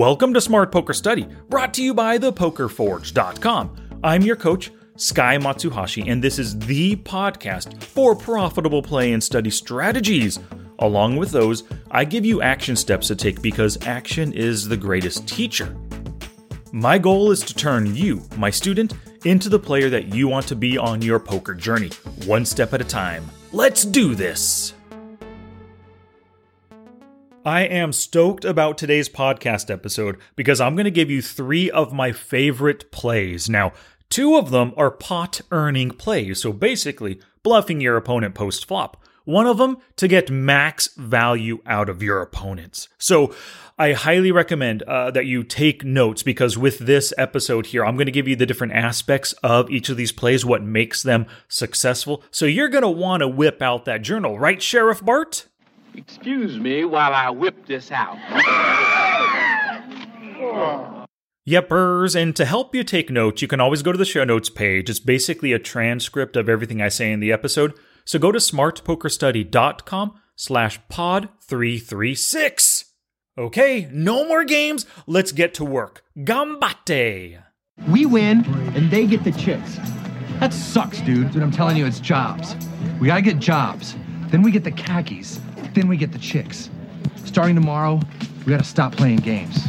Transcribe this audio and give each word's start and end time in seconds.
Welcome 0.00 0.32
to 0.32 0.40
Smart 0.40 0.72
Poker 0.72 0.94
Study, 0.94 1.28
brought 1.50 1.74
to 1.74 1.82
you 1.82 1.92
by 1.92 2.16
thepokerforge.com. 2.16 4.00
I'm 4.02 4.22
your 4.22 4.34
coach, 4.34 4.72
Sky 4.96 5.36
Matsuhashi, 5.36 6.10
and 6.10 6.24
this 6.24 6.38
is 6.38 6.58
the 6.58 6.96
podcast 6.96 7.82
for 7.82 8.16
profitable 8.16 8.80
play 8.80 9.12
and 9.12 9.22
study 9.22 9.50
strategies. 9.50 10.38
Along 10.78 11.16
with 11.16 11.32
those, 11.32 11.64
I 11.90 12.06
give 12.06 12.24
you 12.24 12.40
action 12.40 12.76
steps 12.76 13.08
to 13.08 13.14
take 13.14 13.42
because 13.42 13.86
action 13.86 14.32
is 14.32 14.66
the 14.66 14.76
greatest 14.78 15.28
teacher. 15.28 15.76
My 16.72 16.96
goal 16.96 17.30
is 17.30 17.40
to 17.40 17.54
turn 17.54 17.94
you, 17.94 18.22
my 18.38 18.48
student, 18.48 18.94
into 19.26 19.50
the 19.50 19.58
player 19.58 19.90
that 19.90 20.14
you 20.14 20.28
want 20.28 20.46
to 20.46 20.56
be 20.56 20.78
on 20.78 21.02
your 21.02 21.20
poker 21.20 21.52
journey, 21.52 21.90
one 22.24 22.46
step 22.46 22.72
at 22.72 22.80
a 22.80 22.84
time. 22.84 23.26
Let's 23.52 23.84
do 23.84 24.14
this! 24.14 24.72
I 27.44 27.62
am 27.62 27.94
stoked 27.94 28.44
about 28.44 28.76
today's 28.76 29.08
podcast 29.08 29.70
episode 29.70 30.18
because 30.36 30.60
I'm 30.60 30.74
going 30.74 30.84
to 30.84 30.90
give 30.90 31.10
you 31.10 31.22
three 31.22 31.70
of 31.70 31.90
my 31.90 32.12
favorite 32.12 32.92
plays. 32.92 33.48
Now, 33.48 33.72
two 34.10 34.36
of 34.36 34.50
them 34.50 34.74
are 34.76 34.90
pot 34.90 35.40
earning 35.50 35.92
plays, 35.92 36.42
so 36.42 36.52
basically 36.52 37.18
bluffing 37.42 37.80
your 37.80 37.96
opponent 37.96 38.34
post 38.34 38.66
flop. 38.66 39.02
One 39.24 39.46
of 39.46 39.56
them 39.56 39.78
to 39.96 40.06
get 40.06 40.30
max 40.30 40.88
value 40.96 41.60
out 41.64 41.88
of 41.88 42.02
your 42.02 42.20
opponents. 42.20 42.88
So, 42.98 43.34
I 43.78 43.94
highly 43.94 44.30
recommend 44.30 44.82
uh, 44.82 45.10
that 45.12 45.24
you 45.24 45.42
take 45.42 45.82
notes 45.82 46.22
because 46.22 46.58
with 46.58 46.80
this 46.80 47.14
episode 47.16 47.66
here, 47.66 47.82
I'm 47.82 47.96
going 47.96 48.04
to 48.04 48.12
give 48.12 48.28
you 48.28 48.36
the 48.36 48.44
different 48.44 48.74
aspects 48.74 49.32
of 49.42 49.70
each 49.70 49.88
of 49.88 49.96
these 49.96 50.12
plays, 50.12 50.44
what 50.44 50.62
makes 50.62 51.02
them 51.02 51.24
successful. 51.48 52.22
So, 52.30 52.44
you're 52.44 52.68
going 52.68 52.82
to 52.82 52.90
want 52.90 53.22
to 53.22 53.28
whip 53.28 53.62
out 53.62 53.86
that 53.86 54.02
journal, 54.02 54.38
right, 54.38 54.60
Sheriff 54.60 55.02
Bart? 55.02 55.46
Excuse 55.94 56.58
me 56.58 56.84
while 56.84 57.12
I 57.12 57.30
whip 57.30 57.66
this 57.66 57.90
out. 57.90 58.16
Yepers, 61.48 62.14
and 62.14 62.36
to 62.36 62.44
help 62.44 62.74
you 62.74 62.84
take 62.84 63.10
notes, 63.10 63.42
you 63.42 63.48
can 63.48 63.60
always 63.60 63.82
go 63.82 63.92
to 63.92 63.98
the 63.98 64.04
show 64.04 64.24
notes 64.24 64.48
page. 64.50 64.88
It's 64.88 65.00
basically 65.00 65.52
a 65.52 65.58
transcript 65.58 66.36
of 66.36 66.48
everything 66.48 66.80
I 66.80 66.88
say 66.88 67.10
in 67.10 67.20
the 67.20 67.32
episode. 67.32 67.74
So 68.04 68.18
go 68.18 68.30
to 68.30 68.38
smartpokerstudy.com 68.38 70.20
slash 70.36 70.80
pod 70.88 71.28
336. 71.42 72.84
Okay, 73.38 73.88
no 73.92 74.26
more 74.26 74.44
games. 74.44 74.86
Let's 75.06 75.32
get 75.32 75.54
to 75.54 75.64
work. 75.64 76.02
Gambate! 76.18 77.42
We 77.88 78.04
win, 78.04 78.44
and 78.74 78.90
they 78.90 79.06
get 79.06 79.24
the 79.24 79.32
chicks. 79.32 79.76
That 80.40 80.52
sucks, 80.52 81.00
dude. 81.00 81.32
Dude, 81.32 81.42
I'm 81.42 81.50
telling 81.50 81.76
you, 81.76 81.86
it's 81.86 82.00
jobs. 82.00 82.54
We 83.00 83.06
gotta 83.06 83.22
get 83.22 83.38
jobs. 83.38 83.94
Then 84.28 84.42
we 84.42 84.50
get 84.50 84.64
the 84.64 84.72
khakis. 84.72 85.40
Then 85.74 85.88
we 85.88 85.96
get 85.96 86.12
the 86.12 86.18
chicks. 86.18 86.70
Starting 87.24 87.54
tomorrow, 87.54 88.00
we 88.44 88.50
gotta 88.50 88.64
stop 88.64 88.96
playing 88.96 89.18
games. 89.18 89.66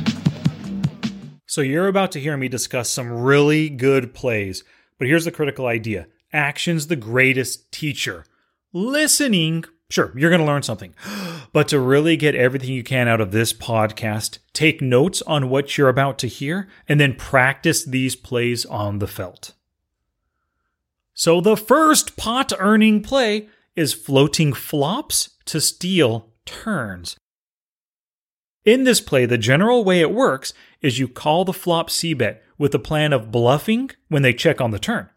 So 1.45 1.61
you're 1.61 1.87
about 1.87 2.11
to 2.13 2.19
hear 2.19 2.37
me 2.37 2.47
discuss 2.47 2.89
some 2.89 3.11
really 3.11 3.69
good 3.69 4.13
plays, 4.13 4.63
but 4.97 5.07
here's 5.07 5.25
the 5.25 5.31
critical 5.31 5.67
idea 5.67 6.07
action's 6.33 6.87
the 6.87 6.95
greatest 6.95 7.71
teacher. 7.71 8.25
Listening, 8.71 9.65
sure, 9.89 10.13
you're 10.15 10.29
to 10.29 10.45
learn 10.45 10.63
something. 10.63 10.95
But 11.53 11.67
to 11.67 11.81
really 11.81 12.15
get 12.15 12.33
everything 12.33 12.69
you 12.69 12.81
can 12.81 13.09
out 13.09 13.19
of 13.19 13.33
this 13.33 13.51
podcast, 13.51 14.37
take 14.53 14.81
notes 14.81 15.21
on 15.23 15.49
what 15.49 15.77
you're 15.77 15.89
about 15.89 16.17
to 16.19 16.27
hear 16.27 16.69
and 16.87 16.97
then 16.97 17.13
practice 17.13 17.83
these 17.83 18.15
plays 18.15 18.65
on 18.65 18.99
the 18.99 19.07
felt. 19.07 19.51
So 21.13 21.41
the 21.41 21.57
first 21.57 22.15
pot 22.15 22.53
earning 22.57 23.03
play 23.03 23.49
is 23.75 23.93
floating 23.93 24.53
flops 24.53 25.31
to 25.45 25.61
steal 25.61 26.29
turns. 26.45 27.17
In 28.63 28.83
this 28.83 29.01
play, 29.01 29.25
the 29.25 29.37
general 29.37 29.83
way 29.83 30.01
it 30.01 30.13
works 30.13 30.53
is 30.81 30.99
you 30.99 31.07
call 31.07 31.45
the 31.45 31.53
flop 31.53 31.89
C 31.89 32.13
bet 32.13 32.43
with 32.57 32.71
the 32.71 32.79
plan 32.79 33.11
of 33.11 33.31
bluffing 33.31 33.89
when 34.07 34.21
they 34.21 34.33
check 34.33 34.61
on 34.61 34.71
the 34.71 34.79
turn. 34.79 35.09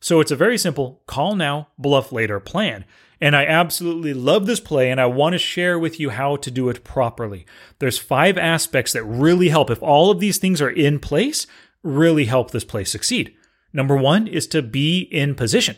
So 0.00 0.20
it's 0.20 0.30
a 0.30 0.36
very 0.36 0.58
simple 0.58 1.02
call 1.06 1.34
now, 1.34 1.68
bluff 1.78 2.12
later 2.12 2.38
plan. 2.40 2.84
And 3.20 3.36
I 3.36 3.44
absolutely 3.46 4.14
love 4.14 4.46
this 4.46 4.58
play 4.58 4.90
and 4.90 5.00
I 5.00 5.06
want 5.06 5.34
to 5.34 5.38
share 5.38 5.78
with 5.78 6.00
you 6.00 6.10
how 6.10 6.36
to 6.36 6.50
do 6.50 6.68
it 6.68 6.82
properly. 6.82 7.46
There's 7.78 7.98
five 7.98 8.36
aspects 8.36 8.92
that 8.92 9.04
really 9.04 9.48
help. 9.48 9.70
If 9.70 9.82
all 9.82 10.10
of 10.10 10.18
these 10.18 10.38
things 10.38 10.60
are 10.60 10.70
in 10.70 10.98
place, 10.98 11.46
really 11.84 12.24
help 12.24 12.50
this 12.50 12.64
play 12.64 12.82
succeed. 12.82 13.34
Number 13.72 13.96
one 13.96 14.26
is 14.26 14.46
to 14.48 14.60
be 14.60 15.00
in 15.00 15.34
position. 15.36 15.76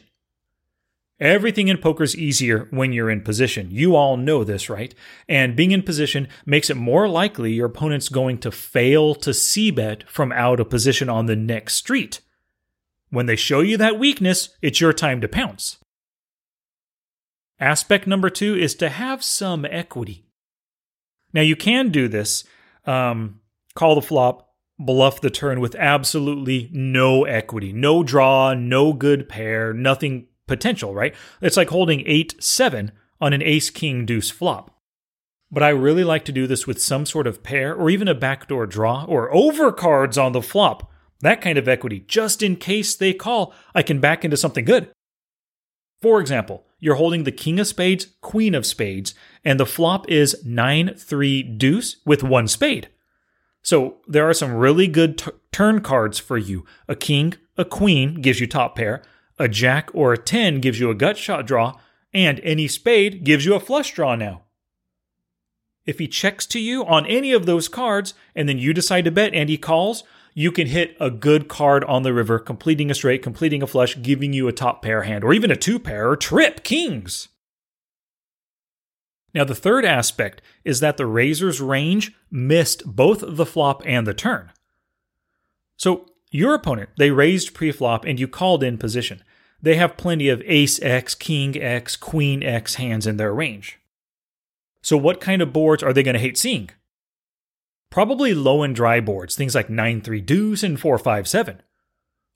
Everything 1.21 1.69
in 1.69 1.79
poker 1.79 2.03
is 2.03 2.17
easier 2.17 2.67
when 2.71 2.93
you're 2.93 3.11
in 3.11 3.23
position. 3.23 3.69
You 3.71 3.95
all 3.95 4.17
know 4.17 4.43
this, 4.43 4.69
right? 4.69 4.93
And 5.29 5.55
being 5.55 5.71
in 5.71 5.83
position 5.83 6.27
makes 6.45 6.71
it 6.71 6.77
more 6.77 7.09
likely 7.09 7.53
your 7.53 7.67
opponent's 7.67 8.09
going 8.09 8.39
to 8.39 8.51
fail 8.51 9.15
to 9.17 9.33
c 9.33 9.71
bet 9.71 10.09
from 10.11 10.33
out 10.33 10.59
of 10.59 10.71
position 10.71 11.09
on 11.09 11.27
the 11.27 11.37
next 11.37 11.75
street. 11.75 12.21
When 13.11 13.27
they 13.27 13.37
show 13.37 13.61
you 13.61 13.77
that 13.77 13.99
weakness, 13.99 14.49
it's 14.61 14.81
your 14.81 14.93
time 14.93 15.21
to 15.21 15.29
pounce. 15.29 15.79
Aspect 17.61 18.09
number 18.09 18.29
two 18.29 18.57
is 18.57 18.75
to 18.77 18.89
have 18.89 19.23
some 19.23 19.65
equity. 19.65 20.27
Now, 21.33 21.43
you 21.43 21.55
can 21.55 21.91
do 21.91 22.09
this, 22.09 22.45
um, 22.87 23.41
call 23.77 23.95
the 23.95 24.03
flop, 24.03 24.51
bluff 24.79 25.21
the 25.21 25.31
turn 25.31 25.61
with 25.61 25.77
absolutely 25.77 26.71
no 26.73 27.25
equity, 27.25 27.73
no 27.73 28.03
draw, 28.03 28.55
no 28.55 28.93
good 28.93 29.29
pair, 29.29 29.73
nothing 29.73 30.27
potential, 30.47 30.95
right? 30.95 31.15
It's 31.41 31.57
like 31.57 31.71
holding 31.71 32.03
8 32.07 32.43
7 32.43 32.93
on 33.21 33.33
an 33.33 33.43
ace 33.43 33.71
king 33.71 34.05
deuce 34.05 34.31
flop. 34.31 34.71
But 35.51 35.63
I 35.63 35.69
really 35.69 36.05
like 36.05 36.25
to 36.27 36.33
do 36.33 36.47
this 36.47 36.67
with 36.67 36.83
some 36.83 37.07
sort 37.07 37.27
of 37.27 37.43
pair 37.43 37.75
or 37.75 37.89
even 37.89 38.09
a 38.09 38.15
backdoor 38.15 38.67
draw 38.67 39.05
or 39.05 39.33
overcards 39.33 40.23
on 40.23 40.33
the 40.33 40.43
flop. 40.43 40.91
That 41.21 41.41
kind 41.41 41.57
of 41.57 41.69
equity, 41.69 42.05
just 42.07 42.43
in 42.43 42.57
case 42.57 42.97
they 42.97 43.15
call, 43.15 43.55
I 43.75 43.83
can 43.83 44.01
back 44.01 44.25
into 44.25 44.37
something 44.37 44.65
good. 44.65 44.91
For 46.03 46.21
example, 46.21 46.67
you're 46.81 46.97
holding 46.97 47.25
the 47.25 47.33
king 47.33 47.59
of 47.61 47.67
spades, 47.67 48.09
queen 48.21 48.55
of 48.55 48.67
spades, 48.67 49.15
and 49.43 49.59
the 49.59 49.65
flop 49.65 50.07
is 50.11 50.45
9 50.45 50.95
3 50.97 51.43
deuce 51.43 51.97
with 52.05 52.23
one 52.23 52.49
spade. 52.49 52.89
So 53.63 53.97
there 54.07 54.29
are 54.29 54.35
some 54.35 54.53
really 54.53 54.87
good 54.87 55.19
t- 55.19 55.31
turn 55.51 55.81
cards 55.81 56.19
for 56.19 56.37
you. 56.37 56.67
A 56.89 56.95
king, 56.95 57.35
a 57.57 57.65
queen 57.65 58.21
gives 58.21 58.39
you 58.39 58.47
top 58.47 58.77
pair, 58.77 59.03
a 59.39 59.49
jack 59.49 59.91
or 59.93 60.13
a 60.13 60.19
10 60.19 60.61
gives 60.61 60.79
you 60.81 60.91
a 60.91 60.95
gut 60.95 61.17
shot 61.17 61.47
draw, 61.47 61.79
and 62.13 62.41
any 62.41 62.69
spade 62.69 63.25
gives 63.25 63.45
you 63.45 63.55
a 63.55 63.61
flush 63.61 63.93
draw 63.93 64.15
now. 64.15 64.43
If 65.85 65.99
he 65.99 66.09
checks 66.09 66.47
to 66.47 66.61
you 66.61 66.85
on 66.85 67.07
any 67.07 67.33
of 67.33 67.45
those 67.45 67.69
cards 67.69 68.15
and 68.35 68.49
then 68.49 68.59
you 68.59 68.73
decide 68.73 69.05
to 69.05 69.11
bet 69.11 69.35
and 69.35 69.49
he 69.49 69.59
calls, 69.59 70.05
you 70.33 70.51
can 70.51 70.67
hit 70.67 70.97
a 70.99 71.11
good 71.11 71.49
card 71.49 71.85
on 71.85 72.03
the 72.03 72.15
river, 72.15 72.39
completing 72.39 72.91
a 72.91 72.95
straight, 72.95 73.23
completing 73.23 73.63
a 73.63 73.67
flush, 73.67 74.01
giving 74.01 74.33
you 74.33 74.49
a 74.49 74.53
top 74.53 74.83
pair 74.83 75.03
hand, 75.03 75.23
or 75.23 75.33
even 75.33 75.51
a 75.51 75.57
two 75.57 75.79
pair 75.79 76.11
or 76.11 76.17
trip 76.17 76.65
kings. 76.65 77.29
Now, 79.35 79.45
the 79.45 79.55
third 79.55 79.85
aspect 79.85 80.43
is 80.65 80.81
that 80.81 80.97
the 80.97 81.07
raiser's 81.07 81.61
range 81.61 82.13
missed 82.31 82.85
both 82.85 83.25
the 83.27 83.47
flop 83.47 83.83
and 83.85 84.07
the 84.07 84.15
turn. 84.15 84.53
So 85.77 86.07
your 86.35 86.55
opponent, 86.55 86.91
they 86.99 87.13
raised 87.13 87.55
preflop 87.55 88.05
and 88.05 88.19
you 88.19 88.27
called 88.27 88.65
in 88.65 88.77
position. 88.77 89.23
They 89.63 89.77
have 89.77 89.97
plenty 89.97 90.29
of 90.29 90.43
ace 90.45 90.83
X, 90.83 91.15
king 91.15 91.57
X, 91.57 91.95
queen 91.95 92.43
X 92.43 92.75
hands 92.75 93.07
in 93.07 93.19
their 93.19 93.33
range. 93.33 93.79
So, 94.83 94.97
what 94.97 95.21
kind 95.21 95.41
of 95.41 95.53
boards 95.53 95.85
are 95.85 95.93
they 95.93 96.03
going 96.03 96.15
to 96.15 96.21
hate 96.21 96.37
seeing? 96.37 96.71
Probably 97.89 98.35
low 98.35 98.65
and 98.65 98.75
dry 98.75 99.01
boards, 99.01 99.37
things 99.37 99.55
like 99.55 99.71
9 99.71 100.01
3 100.01 100.21
deuce 100.23 100.65
and 100.65 100.79
4 100.79 100.99
5 100.99 101.29
7. 101.29 101.63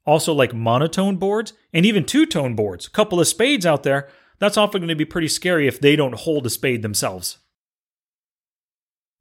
Also, 0.05 0.33
like 0.33 0.53
monotone 0.53 1.17
boards 1.17 1.51
and 1.73 1.85
even 1.85 2.05
two 2.05 2.25
tone 2.25 2.55
boards, 2.55 2.87
a 2.87 2.91
couple 2.91 3.19
of 3.19 3.27
spades 3.27 3.65
out 3.65 3.83
there, 3.83 4.07
that's 4.39 4.57
often 4.57 4.79
going 4.79 4.87
to 4.87 4.95
be 4.95 5.03
pretty 5.03 5.27
scary 5.27 5.67
if 5.67 5.77
they 5.77 5.97
don't 5.97 6.15
hold 6.15 6.45
a 6.45 6.49
spade 6.49 6.81
themselves. 6.83 7.39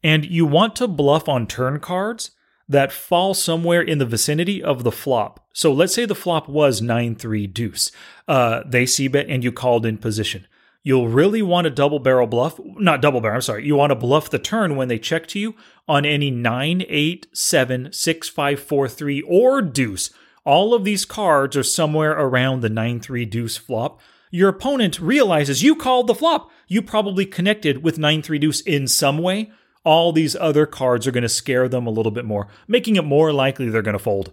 And 0.05 0.25
you 0.25 0.47
want 0.47 0.77
to 0.77 0.87
bluff 0.87 1.29
on 1.29 1.49
turn 1.49 1.81
cards 1.81 2.31
that 2.69 2.93
fall 2.93 3.35
somewhere 3.35 3.81
in 3.81 3.99
the 3.99 4.07
vicinity 4.07 4.63
of 4.63 4.85
the 4.85 4.93
flop. 4.93 5.47
So 5.53 5.73
let's 5.73 5.95
say 5.95 6.05
the 6.05 6.15
flop 6.15 6.49
was 6.49 6.83
9 6.83 7.15
3 7.15 7.47
deuce. 7.47 7.91
Uh, 8.27 8.63
they 8.67 8.87
C 8.87 9.09
bet 9.09 9.27
and 9.29 9.43
you 9.43 9.51
called 9.51 9.87
in 9.87 9.99
position. 9.99 10.47
You'll 10.85 11.09
really 11.09 11.43
want 11.43 11.65
to 11.65 11.71
double 11.71 11.99
barrel 11.99 12.27
bluff, 12.27 12.59
not 12.65 13.03
double 13.03 13.21
barrel, 13.21 13.37
I'm 13.37 13.43
sorry. 13.43 13.67
You 13.67 13.75
want 13.75 13.91
to 13.91 13.97
bluff 13.97 14.31
the 14.31 14.39
turn 14.39 14.77
when 14.77 14.89
they 14.89 14.99
check 14.99 15.27
to 15.29 15.39
you 15.39 15.55
on 15.89 16.05
any 16.05 16.31
9 16.31 16.85
8 16.89 17.27
7 17.33 17.93
6 17.93 18.29
5 18.29 18.61
4 18.61 18.89
3 18.89 19.23
or 19.23 19.63
deuce. 19.63 20.11
All 20.45 20.73
of 20.73 20.85
these 20.85 21.05
cards 21.05 21.57
are 21.57 21.63
somewhere 21.63 22.13
around 22.13 22.61
the 22.61 22.71
9 22.71 23.01
3 23.01 23.25
deuce 23.25 23.57
flop. 23.57 24.01
Your 24.31 24.51
opponent 24.51 25.01
realizes 25.01 25.63
you 25.63 25.75
called 25.75 26.07
the 26.07 26.15
flop. 26.15 26.51
You 26.69 26.83
probably 26.83 27.27
connected 27.27 27.83
with 27.83 27.99
9 27.99 28.23
3 28.23 28.39
deuce 28.39 28.61
in 28.61 28.87
some 28.87 29.19
way 29.19 29.51
all 29.85 30.13
these 30.13 30.37
other 30.37 30.67
cards 30.67 31.07
are 31.07 31.13
going 31.13 31.23
to 31.23 31.29
scare 31.29 31.69
them 31.69 31.87
a 31.87 31.91
little 31.91 32.13
bit 32.13 32.25
more, 32.25 32.49
making 32.67 32.97
it 32.97 33.05
more 33.05 33.33
likely 33.33 33.69
they're 33.69 33.83
going 33.83 33.97
to 33.97 33.99
fold. 33.99 34.33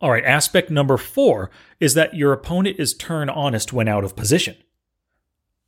All 0.00 0.10
right, 0.10 0.24
aspect 0.24 0.70
number 0.70 0.96
four 0.96 1.50
is 1.80 1.94
that 1.94 2.14
your 2.14 2.32
opponent 2.32 2.76
is 2.78 2.94
turn 2.94 3.30
honest 3.30 3.72
when 3.72 3.88
out 3.88 4.04
of 4.04 4.16
position. 4.16 4.56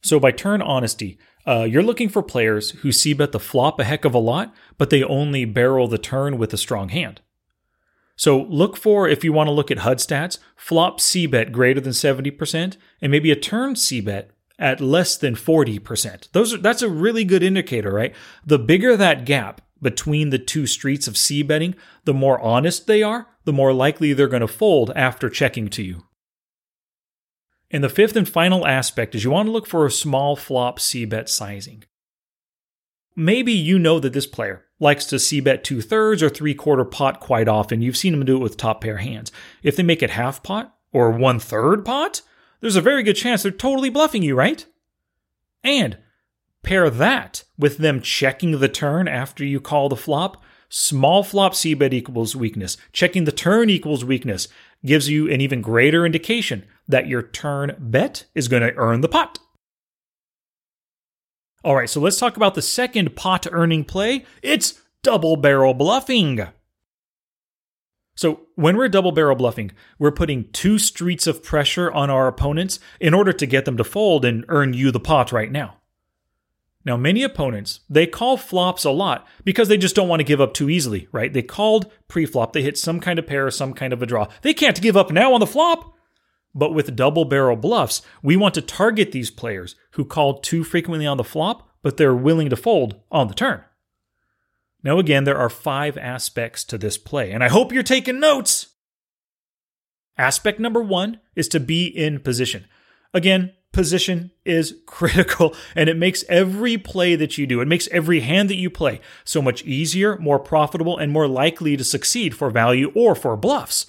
So, 0.02 0.20
by 0.20 0.30
turn 0.30 0.60
honesty, 0.60 1.18
uh, 1.46 1.62
you're 1.62 1.82
looking 1.82 2.08
for 2.08 2.22
players 2.22 2.72
who 2.82 2.92
c 2.92 3.12
bet 3.12 3.32
the 3.32 3.40
flop 3.40 3.78
a 3.80 3.84
heck 3.84 4.04
of 4.04 4.14
a 4.14 4.18
lot, 4.18 4.52
but 4.78 4.90
they 4.90 5.02
only 5.02 5.44
barrel 5.44 5.88
the 5.88 5.98
turn 5.98 6.38
with 6.38 6.52
a 6.52 6.58
strong 6.58 6.90
hand. 6.90 7.20
So 8.16 8.42
look 8.44 8.76
for, 8.76 9.06
if 9.06 9.22
you 9.22 9.32
want 9.32 9.48
to 9.48 9.52
look 9.52 9.70
at 9.70 9.78
HUD 9.78 9.98
stats, 9.98 10.38
flop 10.56 11.00
c 11.00 11.26
bet 11.26 11.52
greater 11.52 11.80
than 11.80 11.92
70%, 11.92 12.76
and 13.00 13.12
maybe 13.12 13.30
a 13.30 13.36
turn 13.36 13.76
c 13.76 14.00
bet 14.00 14.30
at 14.58 14.80
less 14.80 15.16
than 15.16 15.34
40%. 15.34 16.30
Those 16.32 16.54
are, 16.54 16.58
that's 16.58 16.82
a 16.82 16.88
really 16.88 17.24
good 17.24 17.42
indicator, 17.42 17.90
right? 17.90 18.14
The 18.44 18.58
bigger 18.58 18.96
that 18.96 19.24
gap 19.24 19.60
between 19.82 20.30
the 20.30 20.38
two 20.38 20.66
streets 20.66 21.06
of 21.06 21.16
c 21.16 21.42
betting, 21.42 21.74
the 22.04 22.14
more 22.14 22.40
honest 22.40 22.86
they 22.86 23.02
are, 23.02 23.28
the 23.44 23.52
more 23.52 23.72
likely 23.72 24.12
they're 24.12 24.28
going 24.28 24.40
to 24.40 24.48
fold 24.48 24.92
after 24.96 25.28
checking 25.28 25.68
to 25.68 25.82
you. 25.82 26.04
And 27.70 27.84
the 27.84 27.88
fifth 27.88 28.16
and 28.16 28.28
final 28.28 28.66
aspect 28.66 29.14
is 29.14 29.24
you 29.24 29.30
want 29.30 29.46
to 29.48 29.52
look 29.52 29.66
for 29.66 29.84
a 29.84 29.90
small 29.90 30.36
flop 30.36 30.80
c 30.80 31.04
bet 31.04 31.28
sizing. 31.28 31.84
Maybe 33.14 33.52
you 33.52 33.78
know 33.78 33.98
that 34.00 34.12
this 34.12 34.26
player 34.26 34.64
likes 34.78 35.04
to 35.06 35.18
c 35.18 35.40
bet 35.40 35.64
two 35.64 35.80
thirds 35.80 36.22
or 36.22 36.28
three 36.28 36.54
quarter 36.54 36.84
pot 36.84 37.20
quite 37.20 37.48
often. 37.48 37.82
You've 37.82 37.96
seen 37.96 38.14
him 38.14 38.24
do 38.24 38.36
it 38.36 38.42
with 38.42 38.56
top 38.56 38.80
pair 38.80 38.98
hands. 38.98 39.32
If 39.62 39.76
they 39.76 39.82
make 39.82 40.02
it 40.02 40.10
half 40.10 40.42
pot 40.42 40.74
or 40.92 41.10
one 41.10 41.38
third 41.38 41.84
pot, 41.84 42.22
there's 42.60 42.76
a 42.76 42.80
very 42.80 43.02
good 43.02 43.16
chance 43.16 43.42
they're 43.42 43.52
totally 43.52 43.90
bluffing 43.90 44.22
you, 44.22 44.34
right? 44.34 44.66
And 45.62 45.98
pair 46.62 46.90
that 46.90 47.44
with 47.58 47.78
them 47.78 48.00
checking 48.00 48.58
the 48.58 48.68
turn 48.68 49.08
after 49.08 49.44
you 49.44 49.60
call 49.60 49.88
the 49.88 49.96
flop. 49.96 50.42
Small 50.68 51.22
flop 51.22 51.54
c 51.54 51.74
bet 51.74 51.94
equals 51.94 52.34
weakness. 52.34 52.76
Checking 52.92 53.24
the 53.24 53.32
turn 53.32 53.70
equals 53.70 54.04
weakness 54.04 54.48
gives 54.84 55.08
you 55.08 55.30
an 55.30 55.40
even 55.40 55.60
greater 55.60 56.04
indication 56.04 56.64
that 56.88 57.06
your 57.06 57.22
turn 57.22 57.76
bet 57.78 58.24
is 58.34 58.48
going 58.48 58.62
to 58.62 58.74
earn 58.76 59.00
the 59.00 59.08
pot. 59.08 59.38
All 61.64 61.74
right, 61.74 61.90
so 61.90 62.00
let's 62.00 62.18
talk 62.18 62.36
about 62.36 62.54
the 62.54 62.62
second 62.62 63.16
pot 63.16 63.46
earning 63.50 63.84
play. 63.84 64.24
It's 64.42 64.80
double 65.02 65.36
barrel 65.36 65.74
bluffing. 65.74 66.46
So, 68.16 68.40
when 68.54 68.78
we're 68.78 68.88
double 68.88 69.12
barrel 69.12 69.36
bluffing, 69.36 69.72
we're 69.98 70.10
putting 70.10 70.50
two 70.50 70.78
streets 70.78 71.26
of 71.26 71.42
pressure 71.42 71.92
on 71.92 72.08
our 72.08 72.26
opponents 72.26 72.80
in 72.98 73.12
order 73.12 73.32
to 73.34 73.46
get 73.46 73.66
them 73.66 73.76
to 73.76 73.84
fold 73.84 74.24
and 74.24 74.44
earn 74.48 74.72
you 74.72 74.90
the 74.90 74.98
pot 74.98 75.32
right 75.32 75.52
now. 75.52 75.76
Now, 76.86 76.96
many 76.96 77.22
opponents, 77.22 77.80
they 77.90 78.06
call 78.06 78.36
flops 78.36 78.84
a 78.84 78.90
lot 78.90 79.26
because 79.44 79.68
they 79.68 79.76
just 79.76 79.94
don't 79.94 80.08
want 80.08 80.20
to 80.20 80.24
give 80.24 80.40
up 80.40 80.54
too 80.54 80.70
easily, 80.70 81.08
right? 81.12 81.32
They 81.32 81.42
called 81.42 81.92
pre-flop, 82.08 82.54
they 82.54 82.62
hit 82.62 82.78
some 82.78 83.00
kind 83.00 83.18
of 83.18 83.26
pair 83.26 83.46
or 83.46 83.50
some 83.50 83.74
kind 83.74 83.92
of 83.92 84.02
a 84.02 84.06
draw. 84.06 84.28
They 84.40 84.54
can't 84.54 84.80
give 84.80 84.96
up 84.96 85.10
now 85.10 85.34
on 85.34 85.40
the 85.40 85.46
flop. 85.46 85.92
But 86.54 86.72
with 86.72 86.96
double 86.96 87.26
barrel 87.26 87.56
bluffs, 87.56 88.00
we 88.22 88.34
want 88.34 88.54
to 88.54 88.62
target 88.62 89.12
these 89.12 89.30
players 89.30 89.76
who 89.90 90.06
call 90.06 90.38
too 90.38 90.64
frequently 90.64 91.06
on 91.06 91.18
the 91.18 91.24
flop, 91.24 91.68
but 91.82 91.98
they're 91.98 92.14
willing 92.14 92.48
to 92.48 92.56
fold 92.56 92.98
on 93.12 93.28
the 93.28 93.34
turn. 93.34 93.62
Now, 94.86 95.00
again, 95.00 95.24
there 95.24 95.36
are 95.36 95.50
five 95.50 95.98
aspects 95.98 96.62
to 96.62 96.78
this 96.78 96.96
play, 96.96 97.32
and 97.32 97.42
I 97.42 97.48
hope 97.48 97.72
you're 97.72 97.82
taking 97.82 98.20
notes. 98.20 98.68
Aspect 100.16 100.60
number 100.60 100.80
one 100.80 101.18
is 101.34 101.48
to 101.48 101.58
be 101.58 101.86
in 101.86 102.20
position. 102.20 102.66
Again, 103.12 103.52
position 103.72 104.30
is 104.44 104.76
critical 104.86 105.56
and 105.74 105.88
it 105.88 105.96
makes 105.96 106.24
every 106.28 106.78
play 106.78 107.16
that 107.16 107.36
you 107.36 107.48
do, 107.48 107.60
it 107.60 107.66
makes 107.66 107.88
every 107.88 108.20
hand 108.20 108.48
that 108.48 108.58
you 108.58 108.70
play 108.70 109.00
so 109.24 109.42
much 109.42 109.64
easier, 109.64 110.18
more 110.18 110.38
profitable, 110.38 110.96
and 110.96 111.10
more 111.10 111.26
likely 111.26 111.76
to 111.76 111.82
succeed 111.82 112.32
for 112.32 112.48
value 112.48 112.92
or 112.94 113.16
for 113.16 113.36
bluffs. 113.36 113.86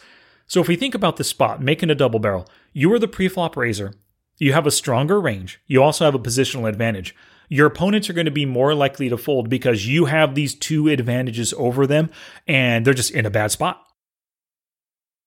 So 0.47 0.61
if 0.61 0.67
we 0.67 0.75
think 0.75 0.95
about 0.95 1.17
this 1.17 1.29
spot, 1.29 1.61
making 1.61 1.91
a 1.91 1.95
double 1.95 2.17
barrel, 2.17 2.49
you 2.73 2.91
are 2.91 2.97
the 2.97 3.07
preflop 3.07 3.55
raiser. 3.55 3.93
You 4.39 4.53
have 4.53 4.65
a 4.65 4.71
stronger 4.71 5.21
range. 5.21 5.59
You 5.67 5.83
also 5.83 6.05
have 6.05 6.15
a 6.15 6.19
positional 6.19 6.67
advantage. 6.67 7.15
Your 7.49 7.67
opponents 7.67 8.09
are 8.09 8.13
going 8.13 8.25
to 8.25 8.31
be 8.31 8.45
more 8.45 8.73
likely 8.73 9.09
to 9.09 9.17
fold 9.17 9.49
because 9.49 9.87
you 9.87 10.05
have 10.05 10.35
these 10.35 10.53
two 10.53 10.87
advantages 10.89 11.53
over 11.57 11.87
them 11.87 12.09
and 12.47 12.85
they're 12.85 12.93
just 12.93 13.11
in 13.11 13.25
a 13.25 13.29
bad 13.29 13.51
spot. 13.51 13.83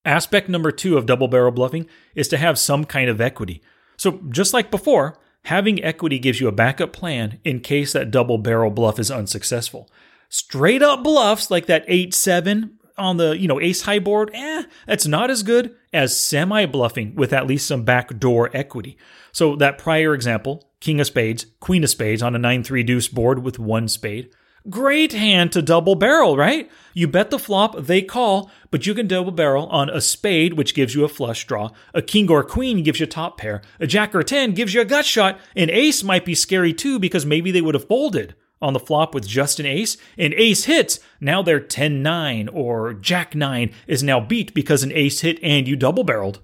Aspect 0.04 0.48
number 0.48 0.70
two 0.72 0.96
of 0.96 1.06
double 1.06 1.28
barrel 1.28 1.50
bluffing 1.50 1.86
is 2.14 2.28
to 2.28 2.36
have 2.36 2.58
some 2.58 2.84
kind 2.84 3.10
of 3.10 3.20
equity. 3.20 3.62
So, 3.96 4.20
just 4.30 4.54
like 4.54 4.70
before, 4.70 5.18
having 5.44 5.82
equity 5.84 6.18
gives 6.18 6.40
you 6.40 6.48
a 6.48 6.52
backup 6.52 6.92
plan 6.92 7.38
in 7.44 7.60
case 7.60 7.92
that 7.92 8.10
double 8.10 8.38
barrel 8.38 8.70
bluff 8.70 8.98
is 8.98 9.10
unsuccessful. 9.10 9.90
Straight 10.30 10.82
up 10.82 11.04
bluffs 11.04 11.50
like 11.50 11.66
that 11.66 11.84
8 11.86 12.14
7 12.14 12.78
on 12.96 13.16
the 13.16 13.38
you 13.38 13.48
know 13.48 13.60
ace 13.60 13.82
high 13.82 13.98
board, 13.98 14.30
eh, 14.32 14.62
that's 14.86 15.06
not 15.06 15.30
as 15.30 15.42
good 15.42 15.74
as 15.92 16.16
semi 16.16 16.66
bluffing 16.66 17.14
with 17.14 17.32
at 17.32 17.46
least 17.46 17.66
some 17.66 17.82
backdoor 17.82 18.54
equity. 18.56 18.96
So 19.32 19.56
that 19.56 19.78
prior 19.78 20.14
example, 20.14 20.69
king 20.80 21.00
of 21.00 21.06
spades, 21.06 21.46
queen 21.60 21.84
of 21.84 21.90
spades 21.90 22.22
on 22.22 22.34
a 22.34 22.38
9-3 22.38 22.84
deuce 22.86 23.08
board 23.08 23.42
with 23.42 23.58
one 23.58 23.88
spade. 23.88 24.30
Great 24.68 25.12
hand 25.12 25.52
to 25.52 25.62
double 25.62 25.94
barrel, 25.94 26.36
right? 26.36 26.70
You 26.92 27.08
bet 27.08 27.30
the 27.30 27.38
flop, 27.38 27.76
they 27.78 28.02
call, 28.02 28.50
but 28.70 28.86
you 28.86 28.94
can 28.94 29.06
double 29.06 29.32
barrel 29.32 29.66
on 29.68 29.88
a 29.88 30.02
spade, 30.02 30.54
which 30.54 30.74
gives 30.74 30.94
you 30.94 31.02
a 31.02 31.08
flush 31.08 31.46
draw. 31.46 31.70
A 31.94 32.02
king 32.02 32.30
or 32.30 32.44
queen 32.44 32.82
gives 32.82 33.00
you 33.00 33.06
top 33.06 33.38
pair. 33.38 33.62
A 33.78 33.86
jack 33.86 34.14
or 34.14 34.22
10 34.22 34.52
gives 34.52 34.74
you 34.74 34.82
a 34.82 34.84
gut 34.84 35.06
shot. 35.06 35.38
An 35.56 35.70
ace 35.70 36.02
might 36.02 36.26
be 36.26 36.34
scary 36.34 36.74
too 36.74 36.98
because 36.98 37.24
maybe 37.24 37.50
they 37.50 37.62
would 37.62 37.74
have 37.74 37.88
folded 37.88 38.34
on 38.62 38.74
the 38.74 38.80
flop 38.80 39.14
with 39.14 39.26
just 39.26 39.58
an 39.58 39.66
ace, 39.66 39.96
and 40.18 40.34
ace 40.34 40.64
hits, 40.64 41.00
now 41.18 41.42
they're 41.42 41.60
10 41.60 42.02
9, 42.02 42.48
or 42.48 42.92
jack 42.92 43.34
9 43.34 43.72
is 43.86 44.02
now 44.02 44.20
beat 44.20 44.52
because 44.52 44.82
an 44.82 44.92
ace 44.92 45.20
hit 45.20 45.38
and 45.42 45.66
you 45.66 45.76
double 45.76 46.04
barreled. 46.04 46.40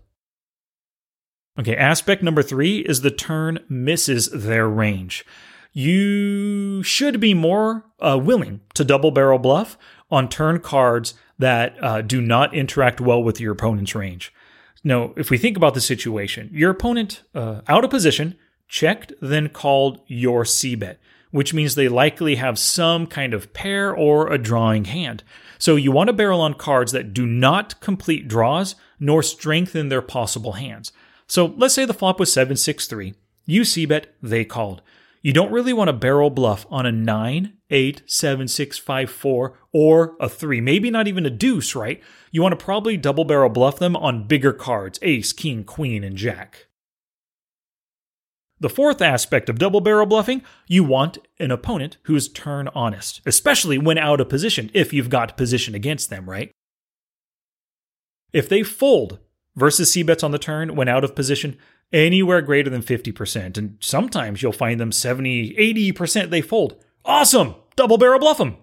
Okay, 1.59 1.77
aspect 1.77 2.23
number 2.23 2.43
three 2.43 2.79
is 2.81 3.01
the 3.01 3.11
turn 3.11 3.61
misses 3.69 4.29
their 4.31 4.69
range. 4.69 5.25
You 5.73 6.83
should 6.83 7.21
be 7.21 7.35
more 7.35 7.85
uh, 8.01 8.19
willing 8.23 8.61
to 8.75 8.85
double 8.85 9.11
barrel 9.11 9.39
bluff 9.39 9.79
on 10.11 10.29
turn 10.29 10.61
cards 10.61 11.15
that 11.39 11.77
uh, 11.83 12.03
do 12.03 12.21
not 12.21 12.55
interact 12.55 13.01
well 13.01 13.23
with 13.23 13.41
your 13.41 13.53
opponent's 13.53 13.95
range. 13.95 14.33
Now, 14.85 15.13
if 15.17 15.31
we 15.31 15.39
think 15.39 15.57
about 15.57 15.75
the 15.75 15.81
situation, 15.81 16.51
your 16.53 16.71
opponent 16.71 17.23
uh, 17.35 17.63
out 17.69 17.85
of 17.85 17.91
position 17.91 18.37
checked, 18.69 19.13
then 19.21 19.49
called 19.49 20.01
your 20.07 20.45
C 20.45 20.75
bet 20.75 20.99
which 21.31 21.53
means 21.53 21.75
they 21.75 21.89
likely 21.89 22.37
have 22.37 22.59
some 22.59 23.07
kind 23.07 23.35
of 23.35 23.53
pair 23.53 23.95
or 23.95 24.33
a 24.33 24.39
drawing 24.39 24.87
hand. 24.87 25.23
So 25.59 25.77
you 25.77 25.93
want 25.93 26.09
to 26.09 26.15
barrel 26.15 26.41
on 26.41 26.55
cards 26.55 26.93
that 26.93 27.13
do 27.13 27.27
not 27.27 27.79
complete 27.81 28.27
draws 28.27 28.75
nor 28.99 29.23
strengthen 29.23 29.91
their 29.91 30.01
possible 30.01 30.53
hands. 30.53 30.93
So 31.29 31.55
let's 31.57 31.75
say 31.75 31.85
the 31.85 31.95
flop 31.95 32.21
was 32.21 32.33
763. 32.33 33.15
You 33.47 33.65
c 33.65 33.87
bet, 33.87 34.15
they 34.23 34.45
called. 34.45 34.83
You 35.23 35.33
don't 35.33 35.51
really 35.51 35.73
want 35.73 35.89
to 35.89 35.93
barrel 35.93 36.31
bluff 36.31 36.67
on 36.71 36.87
a 36.87 36.93
9, 36.93 37.53
8, 37.69 38.03
7, 38.07 38.49
6, 38.49 38.79
5, 38.79 39.11
4, 39.11 39.59
or 39.73 40.17
a 40.21 40.29
3, 40.29 40.61
maybe 40.61 40.91
not 40.91 41.09
even 41.09 41.27
a 41.27 41.31
deuce, 41.31 41.75
right? 41.75 42.01
You 42.31 42.43
want 42.43 42.57
to 42.57 42.65
probably 42.65 42.97
double 42.97 43.25
barrel 43.25 43.51
bluff 43.51 43.79
them 43.79 43.97
on 43.97 44.29
bigger 44.29 44.53
cards 44.53 45.01
ace, 45.03 45.33
king, 45.33 45.65
queen, 45.65 46.05
and 46.05 46.17
jack. 46.17 46.69
The 48.59 48.71
fourth 48.71 49.03
aspect 49.03 49.49
of 49.49 49.59
double 49.59 49.81
barrel 49.81 50.07
bluffing, 50.07 50.43
you 50.67 50.83
want 50.83 51.19
an 51.39 51.51
opponent 51.51 51.99
who's 52.05 52.29
turn 52.29 52.69
honest, 52.69 53.21
especially 53.27 53.79
when 53.79 53.99
out 53.99 54.21
of 54.21 54.29
position, 54.29 54.71
if 54.73 54.93
you've 54.93 55.11
got 55.11 55.37
position 55.37 55.75
against 55.75 56.09
them, 56.09 56.31
right? 56.31 56.53
If 58.33 58.49
they 58.49 58.63
fold 58.63 59.19
versus 59.57 59.91
C 59.91 60.03
bets 60.03 60.23
on 60.23 60.31
the 60.31 60.39
turn 60.39 60.77
when 60.77 60.89
out 60.89 61.05
of 61.05 61.15
position, 61.15 61.57
anywhere 61.93 62.43
greater 62.43 62.71
than 62.71 62.83
50%, 62.83 63.57
and 63.57 63.77
sometimes 63.81 64.43
you'll 64.43 64.53
find 64.53 64.79
them 64.79 64.93
70, 64.93 65.55
80% 65.55 66.31
they 66.31 66.41
fold. 66.43 66.77
Awesome! 67.05 67.55
Double 67.75 67.99
barrel 67.99 68.19
bluff 68.19 68.39
them! 68.39 68.57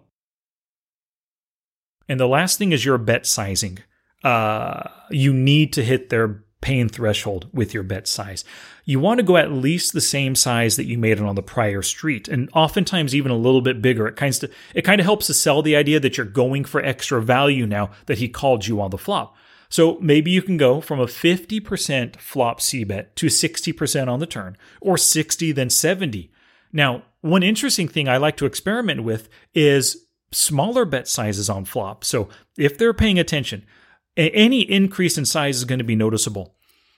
And 2.07 2.19
the 2.19 2.27
last 2.27 2.57
thing 2.57 2.71
is 2.71 2.85
your 2.85 2.97
bet 2.97 3.25
sizing. 3.25 3.79
Uh, 4.23 4.89
you 5.09 5.33
need 5.33 5.73
to 5.73 5.83
hit 5.83 6.09
their 6.09 6.43
pain 6.63 6.87
threshold 6.87 7.49
with 7.53 7.73
your 7.73 7.83
bet 7.83 8.07
size. 8.07 8.45
You 8.85 8.99
want 8.99 9.19
to 9.19 9.23
go 9.23 9.35
at 9.35 9.51
least 9.51 9.91
the 9.91 10.01
same 10.01 10.33
size 10.33 10.77
that 10.77 10.85
you 10.85 10.97
made 10.97 11.19
it 11.19 11.23
on 11.23 11.35
the 11.35 11.43
prior 11.43 11.81
street, 11.81 12.27
and 12.27 12.49
oftentimes 12.53 13.13
even 13.13 13.31
a 13.31 13.37
little 13.37 13.61
bit 13.61 13.81
bigger. 13.81 14.07
It 14.07 14.15
kind 14.15 14.43
of 14.43 14.51
it 14.73 14.83
kind 14.83 14.99
of 14.99 15.05
helps 15.05 15.27
to 15.27 15.33
sell 15.33 15.61
the 15.61 15.75
idea 15.75 15.99
that 15.99 16.17
you're 16.17 16.25
going 16.25 16.63
for 16.63 16.81
extra 16.81 17.21
value 17.21 17.67
now 17.67 17.91
that 18.05 18.17
he 18.17 18.29
called 18.29 18.65
you 18.65 18.81
on 18.81 18.91
the 18.91 18.97
flop. 18.97 19.35
So 19.73 19.97
maybe 19.99 20.29
you 20.29 20.43
can 20.43 20.57
go 20.57 20.81
from 20.81 20.99
a 20.99 21.07
50% 21.07 22.17
flop 22.17 22.61
C 22.61 22.83
bet 22.83 23.15
to 23.15 23.25
60% 23.25 24.07
on 24.07 24.19
the 24.19 24.27
turn, 24.27 24.55
or 24.79 24.99
60 24.99 25.51
then 25.51 25.71
70. 25.71 26.31
Now, 26.71 27.05
one 27.21 27.41
interesting 27.41 27.87
thing 27.87 28.07
I 28.07 28.17
like 28.17 28.37
to 28.37 28.45
experiment 28.45 29.03
with 29.03 29.29
is 29.55 30.05
smaller 30.31 30.85
bet 30.85 31.07
sizes 31.07 31.49
on 31.49 31.65
flop. 31.65 32.03
So 32.03 32.29
if 32.55 32.77
they're 32.77 32.93
paying 32.93 33.17
attention, 33.17 33.65
any 34.15 34.61
increase 34.61 35.17
in 35.17 35.25
size 35.25 35.57
is 35.57 35.65
going 35.65 35.79
to 35.79 35.83
be 35.83 35.95
noticeable. 35.95 36.53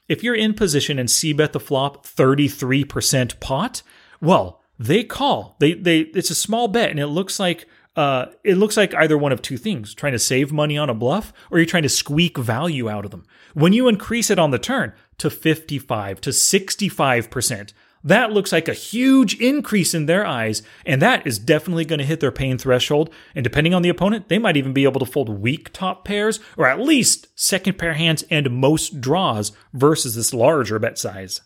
If 0.10 0.22
you're 0.22 0.36
in 0.36 0.54
position 0.54 1.00
and 1.00 1.10
C 1.10 1.32
bet 1.32 1.54
the 1.54 1.62
flop 1.62 2.06
33% 2.06 3.40
pot, 3.40 3.84
well, 4.20 4.62
they 4.78 5.06
call. 5.06 5.56
They 5.62 5.76
they 5.76 6.00
it's 6.00 6.30
a 6.30 6.36
small 6.36 6.68
bet 6.68 6.92
and 6.92 7.00
it 7.00 7.08
looks 7.08 7.40
like 7.40 7.70
uh, 7.96 8.28
it 8.44 8.56
looks 8.56 8.78
like 8.78 8.94
either 8.96 9.18
one 9.18 9.32
of 9.32 9.42
two 9.42 9.58
things 9.58 9.94
trying 9.94 10.14
to 10.14 10.20
save 10.20 10.52
money 10.52 10.78
on 10.78 10.90
a 10.90 10.94
bluff 10.94 11.32
or 11.50 11.58
you're 11.58 11.66
trying 11.66 11.84
to 11.84 11.90
squeak 11.90 12.38
value 12.38 12.90
out 12.90 13.06
of 13.06 13.12
them. 13.12 13.26
When 13.54 13.74
you 13.74 13.88
increase 13.88 14.30
it 14.30 14.40
on 14.40 14.52
the 14.52 14.60
turn 14.60 14.94
to 15.20 15.30
55 15.30 16.22
to 16.22 16.30
65%, 16.32 17.74
that 18.06 18.32
looks 18.32 18.52
like 18.52 18.68
a 18.68 18.74
huge 18.74 19.42
increase 19.42 19.96
in 19.96 20.06
their 20.06 20.28
eyes, 20.28 20.62
and 20.86 21.02
that 21.02 21.26
is 21.26 21.40
definitely 21.40 21.86
going 21.86 21.98
to 21.98 22.06
hit 22.06 22.20
their 22.20 22.32
pain 22.32 22.60
threshold. 22.60 23.10
And 23.34 23.44
depending 23.44 23.74
on 23.74 23.82
the 23.82 23.90
opponent, 23.90 24.30
they 24.30 24.38
might 24.38 24.58
even 24.58 24.74
be 24.74 24.84
able 24.84 25.00
to 25.00 25.12
fold 25.12 25.28
weak 25.28 25.74
top 25.74 26.06
pairs, 26.06 26.40
or 26.56 26.68
at 26.68 26.80
least 26.80 27.28
second 27.34 27.80
pair 27.80 27.94
hands 27.94 28.24
and 28.30 28.52
most 28.52 29.02
draws 29.02 29.54
versus 29.74 30.14
this 30.14 30.36
larger 30.36 30.78
bet 30.78 31.00
size. 31.00 31.42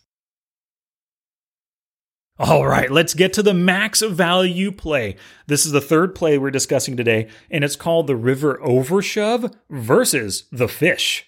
All 2.42 2.66
right, 2.66 2.90
let's 2.90 3.14
get 3.14 3.34
to 3.34 3.44
the 3.44 3.54
max 3.54 4.02
value 4.02 4.72
play. 4.72 5.18
This 5.48 5.66
is 5.66 5.74
the 5.74 5.82
third 5.82 6.16
play 6.16 6.38
we're 6.38 6.52
discussing 6.52 6.96
today, 6.96 7.28
and 7.52 7.66
it's 7.66 7.76
called 7.76 8.08
the 8.08 8.16
River 8.16 8.58
Overshove 8.64 9.54
versus 9.70 10.46
the 10.50 10.70
Fish. 10.70 11.26